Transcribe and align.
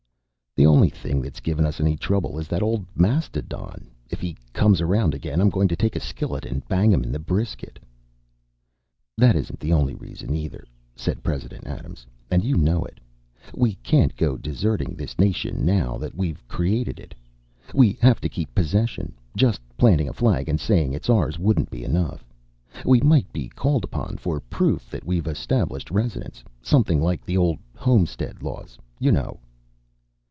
"The 0.57 0.65
only 0.65 0.89
thing 0.89 1.21
that's 1.21 1.39
given 1.39 1.65
us 1.65 1.79
any 1.79 1.95
trouble 1.95 2.37
is 2.37 2.49
that 2.49 2.61
old 2.61 2.85
mastodon. 2.93 3.89
If 4.09 4.19
he 4.19 4.35
comes 4.51 4.81
around 4.81 5.15
again, 5.15 5.39
I'm 5.39 5.49
going 5.49 5.69
to 5.69 5.77
take 5.77 5.95
a 5.95 5.99
skillet 6.01 6.45
and 6.45 6.67
bang 6.67 6.91
him 6.91 7.05
in 7.05 7.11
the 7.13 7.19
brisket." 7.23 7.79
"That 9.17 9.37
isn't 9.37 9.61
the 9.61 9.71
only 9.71 9.95
reason, 9.95 10.35
either," 10.35 10.65
said 10.93 11.23
President 11.23 11.65
Adams, 11.65 12.05
"and 12.29 12.43
you 12.43 12.57
know 12.57 12.83
it. 12.83 12.99
We 13.55 13.75
can't 13.75 14.13
go 14.17 14.35
deserting 14.35 14.93
this 14.93 15.17
nation 15.17 15.65
now 15.65 15.97
that 15.99 16.15
we've 16.15 16.45
created 16.49 16.99
it. 16.99 17.15
We 17.73 17.93
have 18.01 18.19
to 18.19 18.27
keep 18.27 18.53
possession. 18.53 19.13
Just 19.37 19.61
planting 19.77 20.09
a 20.09 20.13
flag 20.13 20.49
and 20.49 20.59
saying 20.59 20.91
it's 20.91 21.09
ours 21.09 21.39
wouldn't 21.39 21.71
be 21.71 21.85
enough. 21.85 22.27
We 22.85 22.99
might 22.99 23.31
be 23.31 23.47
called 23.47 23.85
upon 23.85 24.17
for 24.17 24.41
proof 24.41 24.89
that 24.91 25.05
we've 25.05 25.27
established 25.27 25.91
residence. 25.91 26.43
Something 26.61 27.01
like 27.01 27.25
the 27.25 27.37
old 27.37 27.57
homestead 27.73 28.43
laws, 28.43 28.77
you 28.99 29.13
know." 29.13 29.39